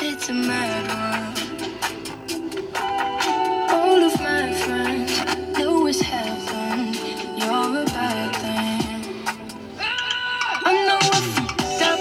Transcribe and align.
It's 0.00 0.28
a 0.28 0.34
mad 0.34 0.84
world. 0.90 1.38
All 3.70 4.02
of 4.02 4.20
my 4.20 4.52
friends 4.52 5.12
know 5.58 5.86
it's 5.86 6.00
heaven. 6.00 6.94
You're 7.38 7.82
a 7.82 7.84
bad 7.86 8.36
thing. 8.36 9.14
I 10.64 10.72
know 10.86 10.98
I 11.00 11.20
fucked 11.34 11.82
up. 11.82 12.00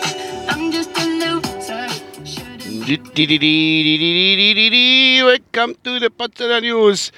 I'm 0.52 0.72
just 0.72 0.92
a 0.98 1.06
loser. 1.06 1.88
Welcome 5.26 5.76
to 5.84 6.00
the 6.00 6.10
Potsdamer 6.10 6.62
News. 6.62 7.12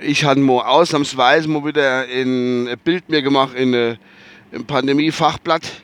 Ich 0.00 0.24
habe 0.24 0.38
mal 0.40 0.62
ausnahmsweise 0.62 1.48
mal 1.48 1.64
wieder 1.64 2.02
ein 2.02 2.78
Bild 2.84 3.08
mir 3.08 3.20
gemacht 3.22 3.54
in 3.54 3.98
im 4.52 4.64
Pandemie-Fachblatt. 4.64 5.82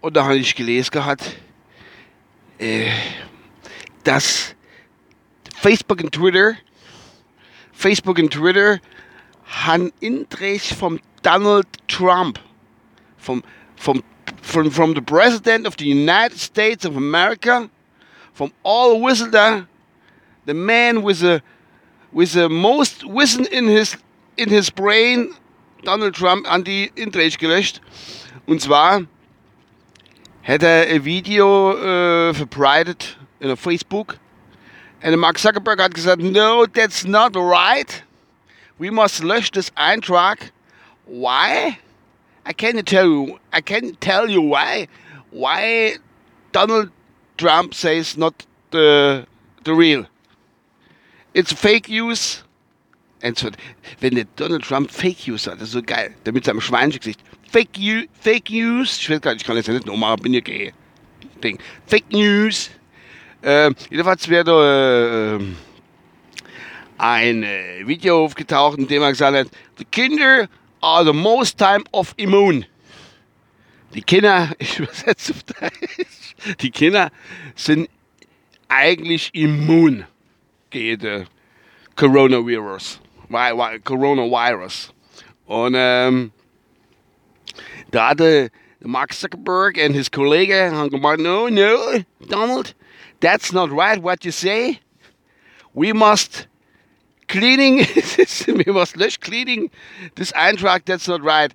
Und 0.00 0.16
da 0.16 0.24
habe 0.24 0.36
ich 0.36 0.54
gelesen 0.54 0.90
gehabt, 0.90 1.36
äh, 2.58 2.90
dass 4.04 4.54
Facebook 5.56 6.02
und 6.02 6.12
Twitter, 6.12 6.54
Facebook 7.72 8.18
und 8.18 8.32
Twitter 8.32 8.80
haben 9.44 9.92
Interesse 10.00 10.74
vom 10.74 11.00
Donald 11.22 11.66
Trump, 11.88 12.38
vom, 13.18 13.42
vom, 13.76 14.02
from, 14.42 14.70
from 14.70 14.94
the 14.94 15.00
President 15.00 15.66
of 15.66 15.74
the 15.78 15.88
United 15.88 16.38
States 16.38 16.84
of 16.84 16.96
America, 16.96 17.68
from 18.32 18.52
all 18.64 19.00
Whistler, 19.00 19.66
the 20.46 20.54
man 20.54 21.04
with 21.04 21.20
the, 21.20 21.40
with 22.12 22.32
the 22.32 22.48
most 22.48 23.04
Wissen 23.04 23.46
in 23.46 23.66
his, 23.66 23.96
in 24.36 24.48
his 24.48 24.70
brain, 24.70 25.34
Donald 25.84 26.14
Trump, 26.14 26.46
an 26.50 26.64
die 26.64 26.90
Interesse 26.94 27.38
gelöscht. 27.38 27.80
Und 28.46 28.60
zwar 28.60 29.02
hat 30.42 30.62
er 30.62 30.86
ein 30.88 31.04
Video 31.04 31.72
äh, 31.76 32.34
verbreitet 32.34 33.16
in 33.40 33.56
Facebook. 33.56 34.18
Und 35.02 35.16
Mark 35.16 35.38
Zuckerberg 35.38 35.80
hat 35.80 35.94
gesagt, 35.94 36.22
no, 36.22 36.66
that's 36.66 37.04
not 37.04 37.36
right. 37.36 38.04
We 38.78 38.90
must 38.90 39.22
löschen 39.22 39.54
das 39.54 39.72
Eintrag. 39.74 40.52
Why? 41.06 41.78
I 42.44 42.52
can't 42.52 42.84
tell 42.84 43.06
you. 43.06 43.38
I 43.52 43.60
can't 43.60 44.00
tell 44.00 44.28
you 44.28 44.42
why. 44.42 44.88
Why 45.30 45.98
Donald 46.52 46.90
Trump 47.36 47.74
says 47.74 48.16
not 48.16 48.34
the 48.70 49.26
the 49.64 49.72
real. 49.72 50.06
It's 51.34 51.52
fake 51.52 51.88
news. 51.88 52.44
So, 53.36 53.48
wenn 54.00 54.16
der 54.16 54.24
Donald 54.36 54.64
Trump 54.64 54.90
Fake 54.90 55.28
News 55.28 55.46
hat, 55.46 55.54
das 55.54 55.68
ist 55.68 55.72
so 55.72 55.82
geil. 55.82 56.14
Der 56.26 56.32
mit 56.32 56.44
seinem 56.44 56.60
Schweinegesicht. 56.60 57.20
Fake, 57.50 57.68
Fake 58.20 58.50
News. 58.50 58.98
Ich 58.98 59.08
weiß 59.08 59.20
gar 59.20 59.32
nicht, 59.32 59.42
ich 59.42 59.46
kann 59.46 59.56
jetzt 59.56 59.68
nicht 59.68 59.86
nochmal, 59.86 60.16
bin 60.16 60.34
ja 60.34 60.40
gay. 60.40 60.72
Ding. 61.42 61.58
Fake 61.86 62.10
News. 62.10 62.70
Ähm, 63.42 63.74
jedenfalls 63.90 64.28
wäre 64.28 65.40
äh, 65.40 65.44
ein 66.98 67.42
äh, 67.42 67.86
Video 67.86 68.24
aufgetaucht, 68.24 68.78
in 68.78 68.88
dem 68.88 69.02
er 69.02 69.10
gesagt 69.10 69.36
hat, 69.36 69.48
die 69.78 69.84
Kinder 69.84 70.48
are 70.80 71.04
the 71.04 71.12
most 71.12 71.58
time 71.58 71.84
of 71.92 72.12
immune. 72.16 72.66
Die 73.94 74.02
Kinder, 74.02 74.50
ich 74.58 74.78
übersetze 74.78 75.32
auf 75.32 75.42
Deutsch, 75.44 76.56
die 76.60 76.70
Kinder 76.70 77.10
sind 77.54 77.88
eigentlich 78.68 79.30
immun 79.32 80.04
gegen 80.72 81.00
den 81.00 81.26
Coronavirus. 81.96 83.00
Coronavirus. 83.84 84.92
Und 85.46 85.74
ähm, 85.76 86.32
da 87.90 88.08
hatte 88.08 88.50
Mark 88.80 89.12
Zuckerberg 89.12 89.76
und 89.76 89.94
his 89.94 90.10
Kollege 90.10 90.70
haben 90.72 90.90
gemeint, 90.90 91.20
no, 91.20 91.48
no, 91.48 91.76
Donald, 92.28 92.74
that's 93.20 93.52
not 93.52 93.70
right 93.70 94.02
what 94.02 94.24
you 94.24 94.32
say. 94.32 94.80
We 95.74 95.92
must 95.92 96.48
cleaning, 97.28 97.78
we 98.46 98.72
must 98.72 98.96
lösch 98.96 99.20
cleaning 99.20 99.70
this 100.16 100.32
Eintrag, 100.32 100.84
that's 100.84 101.06
not 101.06 101.22
right. 101.22 101.52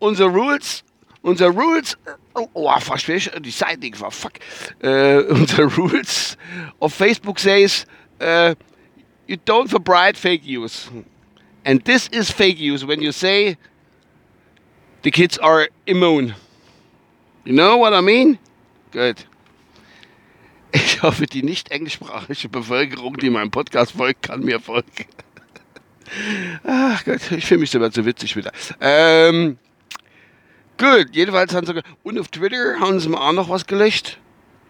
Unsere 0.00 0.30
Rules, 0.30 0.82
unsere 1.22 1.50
Rules, 1.50 1.96
oh, 2.34 2.48
oh 2.54 2.80
verstehe 2.80 3.16
ich, 3.16 3.30
die 3.40 3.50
Seite 3.50 3.90
fuck. 4.10 4.38
Uh, 4.82 5.24
unsere 5.30 5.66
Rules 5.76 6.36
of 6.80 6.94
Facebook 6.94 7.38
says, 7.38 7.84
uh, 8.20 8.54
you 9.26 9.36
don't 9.44 9.70
verbreite 9.70 10.16
fake 10.16 10.44
news. 10.44 10.88
And 11.64 11.84
this 11.84 12.08
is 12.08 12.30
fake 12.30 12.58
news 12.58 12.84
when 12.84 13.02
you 13.02 13.12
say 13.12 13.56
the 15.02 15.10
kids 15.10 15.38
are 15.38 15.68
immune. 15.86 16.34
You 17.44 17.52
know 17.52 17.76
what 17.76 17.92
I 17.92 18.00
mean? 18.00 18.38
Good. 18.90 19.24
Ich 20.70 21.02
hoffe, 21.02 21.24
die 21.24 21.42
nicht 21.42 21.70
englischsprachige 21.70 22.50
Bevölkerung, 22.50 23.16
die 23.16 23.30
meinem 23.30 23.50
Podcast 23.50 23.92
folgt, 23.92 24.24
kann 24.24 24.44
mir 24.44 24.60
folgen. 24.60 25.06
Ach 26.64 27.02
Gott, 27.04 27.32
ich 27.32 27.46
fühle 27.46 27.60
mich 27.60 27.70
sogar 27.70 27.90
zu 27.90 28.04
witzig 28.04 28.36
wieder. 28.36 28.52
Ähm, 28.78 29.56
gut, 30.76 31.08
jedenfalls 31.12 31.54
haben 31.54 31.66
sie. 31.66 31.82
Und 32.02 32.18
auf 32.18 32.28
Twitter 32.28 32.78
haben 32.80 33.00
sie 33.00 33.08
mir 33.08 33.18
auch 33.18 33.32
noch 33.32 33.48
was 33.48 33.66
gelöscht. 33.66 34.18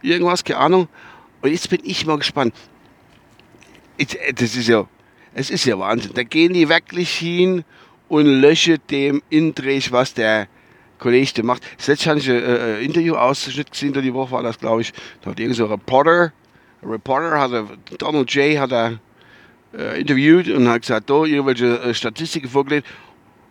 Irgendwas, 0.02 0.44
keine 0.44 0.60
Ahnung. 0.60 0.88
Und 1.42 1.50
jetzt 1.50 1.68
bin 1.68 1.80
ich 1.82 2.06
mal 2.06 2.18
gespannt. 2.18 2.54
Ich, 3.98 4.18
das 4.34 4.56
ist 4.56 4.68
ja. 4.68 4.86
Es 5.34 5.50
ist 5.50 5.66
ja 5.66 5.78
Wahnsinn. 5.78 6.12
Da 6.14 6.22
gehen 6.22 6.54
die 6.54 6.68
wirklich 6.68 7.10
hin 7.10 7.64
und 8.08 8.26
löschen 8.26 8.78
dem 8.90 9.22
Indrech, 9.28 9.92
was 9.92 10.14
der 10.14 10.48
Kollege 10.98 11.32
der 11.34 11.44
macht. 11.44 11.62
Letztes 11.86 12.06
habe 12.06 12.18
ich 12.18 12.30
ein 12.30 12.42
äh, 12.42 12.80
Interview-Ausschnitt 12.80 13.70
gesehen, 13.70 13.92
die 13.92 14.14
Woche 14.14 14.32
war 14.32 14.42
das, 14.42 14.58
glaube 14.58 14.80
ich. 14.80 14.92
Da 15.22 15.30
hat 15.30 15.38
irgendein 15.38 15.54
so 15.54 15.66
Reporter, 15.66 16.32
ein 16.82 16.88
Reporter, 16.88 17.38
hat 17.38 17.52
er, 17.52 17.68
Donald 17.98 18.32
J. 18.32 18.58
hat 18.58 18.72
er 18.72 18.98
äh, 19.76 20.00
interviewt 20.00 20.48
und 20.48 20.68
hat 20.68 20.82
gesagt, 20.82 21.10
da 21.10 21.24
irgendwelche 21.24 21.78
äh, 21.80 21.94
Statistiken 21.94 22.48
vorgelesen, 22.48 22.86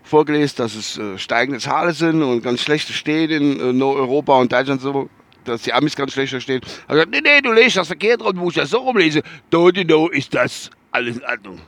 vorgelesen, 0.04 0.56
dass 0.58 0.76
es 0.76 0.98
äh, 0.98 1.18
steigende 1.18 1.60
Zahlen 1.60 1.94
sind 1.94 2.24
und 2.24 2.42
ganz 2.42 2.62
schlechte 2.62 2.94
steht 2.94 3.32
in 3.32 3.60
äh, 3.60 3.84
Europa 3.84 4.40
und 4.40 4.52
Deutschland 4.52 4.82
so, 4.82 5.10
dass 5.48 5.64
die 5.64 5.74
Amis 5.74 5.96
ganz 5.96 6.14
schlechter 6.14 6.42
stehen. 6.42 6.62
Er 6.88 6.96
gesagt, 6.96 7.12
nee, 7.12 7.22
nee, 7.22 7.42
du 7.42 7.52
lest 7.52 7.78
das 7.78 7.88
verkehrt 7.88 8.22
und 8.22 8.36
muss 8.38 8.56
das 8.56 8.70
so 8.70 8.80
rumlesen. 8.80 9.22
Do 9.50 9.70
you 9.70 9.84
know, 9.84 10.08
ist 10.08 10.34
das 10.34 10.70
alles 10.92 11.18
in 11.18 11.24
Ordnung. 11.24 11.62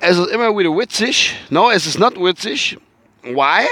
Es 0.00 0.16
ist 0.16 0.30
immer 0.30 0.56
wieder 0.56 0.70
witzig. 0.70 1.34
No, 1.50 1.70
es 1.70 1.86
ist 1.86 1.98
nicht 1.98 2.20
witzig. 2.20 2.78
Why? 3.22 3.66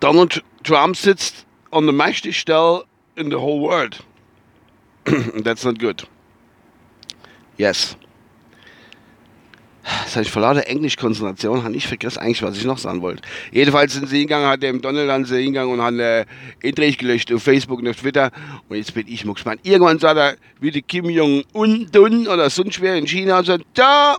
Donald 0.00 0.42
Trump 0.62 0.96
sitzt 0.96 1.46
on 1.70 1.86
the 1.86 1.92
mächtigsten 1.92 2.32
Stelle 2.32 2.84
in 3.16 3.30
the 3.30 3.36
whole 3.36 3.60
world. 3.60 3.98
That's 5.44 5.64
not 5.64 5.78
good. 5.78 6.06
Yes. 7.56 7.96
Das 9.84 10.16
heißt, 10.16 10.30
vor 10.30 10.40
lauter 10.40 10.66
Englischkonzentration 10.66 11.62
habe 11.62 11.76
ich 11.76 11.86
vergessen 11.86 12.18
eigentlich, 12.18 12.42
was 12.42 12.56
ich 12.56 12.64
noch 12.64 12.78
sagen 12.78 13.02
wollte. 13.02 13.22
Jedenfalls 13.52 13.92
sind 13.92 14.08
sie 14.08 14.18
hingegangen, 14.18 14.48
hat 14.48 14.62
der 14.62 14.70
im 14.70 14.80
Donald 14.80 15.08
dann 15.08 15.26
sie 15.26 15.42
hingegangen 15.42 15.74
und 15.74 15.82
hat 15.82 15.94
äh, 15.94 16.24
Intrich 16.62 16.96
gelöscht 16.96 17.30
auf 17.32 17.42
Facebook 17.42 17.80
und 17.80 17.88
auf 17.88 17.96
Twitter. 17.96 18.30
Und 18.68 18.78
jetzt 18.78 18.94
bin 18.94 19.06
ich 19.06 19.24
mal. 19.26 19.34
Irgendwann 19.62 19.98
sagt 19.98 20.16
er, 20.16 20.36
wie 20.60 20.70
die 20.70 20.80
Kim 20.80 21.10
Jong-un 21.10 22.26
oder 22.28 22.48
sonst 22.48 22.80
wer 22.80 22.96
in 22.96 23.06
China 23.06 23.40
und 23.40 23.44
sagt, 23.44 23.64
da, 23.74 24.16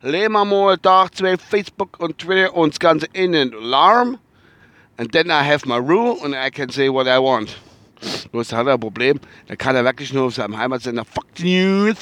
lehnen 0.00 0.32
wir 0.32 0.44
mal 0.46 0.78
Tag 0.78 1.14
12 1.14 1.40
Facebook 1.40 2.00
und 2.00 2.18
Twitter 2.18 2.54
und 2.54 2.72
das 2.72 2.80
Ganze 2.80 3.06
in 3.12 3.32
den 3.32 3.54
Alarm. 3.54 4.18
And 4.96 5.12
then 5.12 5.26
I 5.28 5.42
have 5.44 5.66
my 5.66 5.76
rule 5.76 6.22
and 6.22 6.34
I 6.34 6.50
can 6.50 6.70
say 6.70 6.88
what 6.88 7.06
I 7.06 7.18
want. 7.18 7.56
Bloß 8.32 8.48
da 8.48 8.58
hat 8.58 8.66
er 8.66 8.74
ein 8.74 8.80
Problem. 8.80 9.20
Da 9.46 9.56
kann 9.56 9.76
er 9.76 9.84
wirklich 9.84 10.12
nur 10.12 10.24
auf 10.24 10.34
seinem 10.34 10.56
Heimatsender 10.56 11.04
Fuck 11.04 11.26
News, 11.38 11.96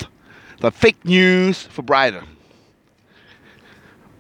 the 0.63 0.69
Fake 0.71 1.05
News 1.05 1.69
verbreiten. 1.73 2.40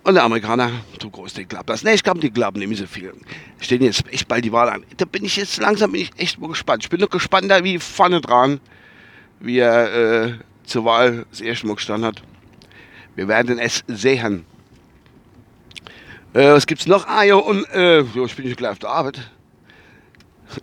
Und 0.02 0.14
der 0.14 0.24
Amerikaner, 0.24 0.70
so 1.00 1.10
groß 1.10 1.34
die 1.34 1.44
glaubt 1.44 1.68
das. 1.68 1.84
Ne, 1.84 1.92
ich 1.92 2.02
glaube, 2.02 2.20
die 2.20 2.30
glauben 2.30 2.58
nicht 2.58 2.78
so 2.78 2.86
viel. 2.86 3.12
Stehen 3.60 3.82
jetzt 3.82 4.06
echt 4.10 4.26
bald 4.28 4.44
die 4.44 4.52
Wahl 4.52 4.70
an. 4.70 4.84
Da 4.96 5.04
bin 5.04 5.24
ich 5.24 5.36
jetzt 5.36 5.58
langsam 5.58 5.92
bin 5.92 6.02
ich 6.02 6.10
echt 6.16 6.38
mal 6.38 6.48
gespannt. 6.48 6.84
Ich 6.84 6.90
bin 6.90 7.00
noch 7.00 7.10
gespannter 7.10 7.62
wie 7.64 7.78
vorne 7.78 8.20
dran, 8.20 8.60
wie 9.40 9.58
er 9.58 9.92
äh, 10.24 10.32
zur 10.64 10.86
Wahl 10.86 11.26
das 11.30 11.42
erste 11.42 11.66
Mal 11.66 11.74
gestanden 11.74 12.06
hat. 12.06 12.22
Wir 13.14 13.28
werden 13.28 13.58
es 13.58 13.84
sehen. 13.88 14.46
Äh, 16.32 16.52
was 16.52 16.66
gibt's 16.66 16.86
noch? 16.86 17.06
Ah, 17.06 17.24
ja, 17.24 17.34
und 17.34 17.68
äh, 17.70 18.00
jo, 18.00 18.24
ich 18.24 18.34
bin 18.34 18.46
nicht 18.46 18.56
gleich 18.56 18.72
auf 18.72 18.78
der 18.78 18.90
Arbeit. 18.90 19.30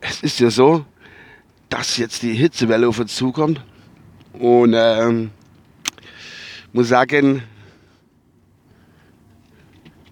Es 0.02 0.24
ist 0.24 0.40
ja 0.40 0.50
so, 0.50 0.86
dass 1.70 1.98
jetzt 1.98 2.24
die 2.24 2.34
Hitzewelle 2.34 2.88
auf 2.88 3.00
uns 3.00 3.16
zukommt. 3.16 3.62
Und 4.34 4.74
ähm, 4.76 5.30
muss 6.74 6.88
sagen, 6.88 7.44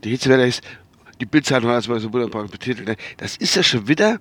die 0.05 0.11
Hitzewelle 0.11 0.47
ist, 0.47 0.61
die 1.19 1.25
Bildzeitung 1.25 1.69
hat 1.69 1.77
das 1.77 1.87
mal 1.87 1.99
so 1.99 2.13
wunderbar 2.13 2.47
betitelt, 2.47 2.87
ne? 2.87 2.95
das 3.17 3.37
ist 3.37 3.55
ja 3.55 3.63
schon 3.63 3.87
wieder 3.87 4.19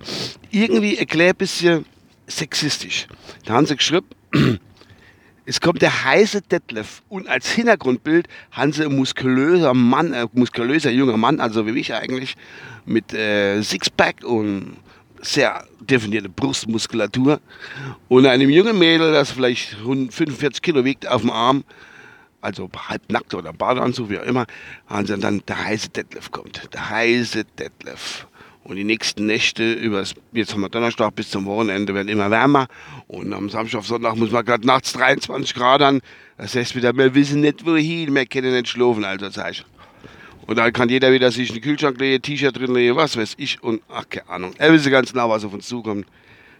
irgendwie 0.49 0.97
erklärt 0.97 1.37
bisschen 1.37 1.85
sexistisch. 2.27 3.07
Da 3.45 3.53
haben 3.53 3.65
sie 3.65 3.75
geschrieben, 3.75 4.07
es 5.45 5.61
kommt 5.61 5.81
der 5.81 6.05
heiße 6.05 6.41
Detlef 6.41 7.03
und 7.09 7.27
als 7.27 7.51
Hintergrundbild 7.51 8.27
haben 8.51 8.71
sie 8.71 8.85
ein 8.85 8.95
muskulöser 8.95 9.73
Mann, 9.73 10.13
ein 10.13 10.27
muskulöser 10.33 10.89
junger 10.89 11.17
Mann, 11.17 11.39
also 11.39 11.67
wie 11.67 11.79
ich 11.79 11.93
eigentlich, 11.93 12.35
mit 12.85 13.13
äh, 13.13 13.61
Sixpack 13.61 14.23
und 14.23 14.77
sehr 15.21 15.65
definierte 15.79 16.29
Brustmuskulatur 16.29 17.39
und 18.07 18.25
einem 18.25 18.49
jungen 18.49 18.79
Mädel, 18.79 19.11
das 19.11 19.31
vielleicht 19.31 19.75
45 19.83 20.61
Kilo 20.61 20.83
wiegt, 20.83 21.07
auf 21.07 21.21
dem 21.21 21.31
Arm, 21.31 21.63
also 22.45 22.69
halbnackt 22.87 23.33
oder 23.33 23.51
Badeanzug, 23.51 24.09
wie 24.09 24.19
auch 24.19 24.23
immer, 24.23 24.45
haben 24.87 25.07
sie 25.07 25.17
dann 25.17 25.41
der 25.47 25.65
heiße 25.65 25.89
Detlef 25.89 26.31
kommt. 26.31 26.69
Der 26.73 26.89
heiße 26.89 27.43
Detlef. 27.57 28.27
Und 28.63 28.77
die 28.77 28.83
nächsten 28.83 29.25
Nächte, 29.25 29.73
übers, 29.73 30.15
jetzt 30.31 30.53
haben 30.53 30.61
wir 30.61 30.69
Donnerstag 30.69 31.13
bis 31.15 31.29
zum 31.29 31.45
Wochenende, 31.45 31.93
werden 31.93 32.07
immer 32.07 32.31
wärmer. 32.31 32.67
Und 33.07 33.31
am 33.33 33.49
Samstag 33.49 33.83
Sonntag 33.83 34.15
muss 34.15 34.31
man 34.31 34.43
gerade 34.45 34.65
nachts 34.65 34.93
23 34.93 35.53
Grad 35.53 35.81
an. 35.81 36.01
Das 36.37 36.55
heißt 36.55 36.75
wieder, 36.75 36.95
wir 36.95 37.13
wissen 37.13 37.41
nicht 37.41 37.65
wohin, 37.65 38.13
wir 38.13 38.25
können 38.25 38.53
nicht 38.53 38.69
schlafen, 38.69 39.03
also 39.03 39.29
sag 39.29 39.51
ich. 39.51 39.65
Und 40.47 40.57
dann 40.57 40.73
kann 40.73 40.89
jeder 40.89 41.11
wieder 41.11 41.31
sich 41.31 41.49
in 41.49 41.55
den 41.55 41.63
Kühlschrank 41.63 41.99
legen, 41.99 42.21
T-Shirt 42.21 42.57
drin 42.57 42.73
legen, 42.73 42.95
was 42.95 43.17
weiß 43.17 43.35
ich. 43.37 43.61
Und 43.63 43.81
ach, 43.89 44.05
keine 44.09 44.29
Ahnung. 44.29 44.53
Er 44.57 44.71
wissen 44.71 44.91
ganz 44.91 45.11
genau, 45.11 45.29
was 45.29 45.43
auf 45.43 45.53
uns 45.53 45.67
zukommt. 45.67 46.05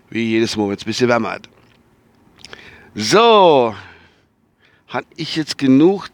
Wie 0.10 0.24
jedes 0.24 0.56
Mal, 0.56 0.70
ein 0.70 0.78
bisschen 0.86 1.10
wärmer 1.10 1.32
hat. 1.32 1.50
So. 2.94 3.76
Hat 4.96 5.06
ich 5.18 5.36
jetzt 5.36 5.58
genug 5.58 6.08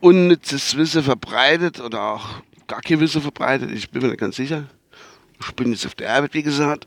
unnützes 0.00 0.74
Wissen 0.78 1.02
verbreitet 1.02 1.80
oder 1.80 2.00
auch 2.00 2.26
gar 2.66 2.80
kein 2.80 2.98
Wissen 2.98 3.20
verbreitet? 3.20 3.70
Ich 3.72 3.90
bin 3.90 4.00
mir 4.00 4.08
nicht 4.08 4.20
ganz 4.20 4.36
sicher. 4.36 4.64
Ich 5.42 5.52
bin 5.54 5.70
jetzt 5.70 5.84
auf 5.84 5.94
der 5.94 6.14
Arbeit, 6.14 6.32
wie 6.32 6.42
gesagt. 6.42 6.86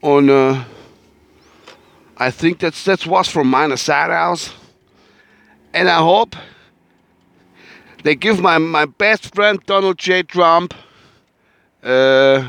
Und 0.00 0.30
uh, 0.30 0.56
I 2.18 2.30
think 2.32 2.58
that's, 2.58 2.82
that's 2.84 3.06
was 3.06 3.28
from 3.28 3.50
mine 3.50 3.76
side 3.76 4.10
house. 4.10 4.50
And 5.74 5.90
I 5.90 5.98
hope 5.98 6.34
they 8.04 8.16
give 8.16 8.40
my, 8.40 8.58
my 8.58 8.86
best 8.86 9.34
friend 9.34 9.60
Donald 9.66 9.98
J. 9.98 10.26
Trump 10.26 10.72
uh, 11.82 12.44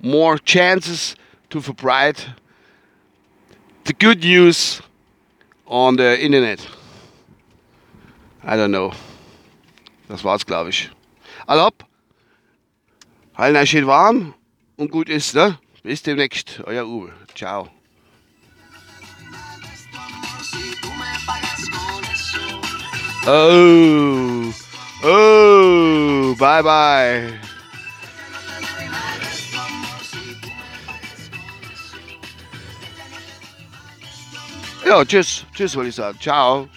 more 0.00 0.36
chances 0.36 1.14
to 1.50 1.60
verbreite 1.60 2.34
the 3.84 3.92
good 3.92 4.24
news 4.24 4.82
on 5.72 5.96
the 5.96 6.22
internet. 6.22 6.60
I 8.44 8.56
don't 8.56 8.70
know. 8.70 8.92
Das 10.08 10.22
war's, 10.22 10.44
glaube 10.44 10.70
ich. 10.70 10.90
Also, 11.46 11.70
halten 13.34 13.66
schön 13.66 13.86
warm 13.86 14.34
und 14.76 14.90
gut 14.90 15.08
ist, 15.08 15.34
ne? 15.34 15.58
Bis 15.82 16.02
demnächst, 16.02 16.60
euer 16.64 16.86
Uwe. 16.86 17.12
Ciao. 17.34 17.68
Oh, 23.24 24.52
oh, 25.04 26.34
bye 26.36 26.62
bye. 26.62 27.41
Ja, 34.92 35.02
tschüss, 35.06 35.46
tschüss, 35.54 35.74
wollte 35.74 35.88
ich 35.88 35.94
sagen. 35.94 36.20
Ciao. 36.20 36.68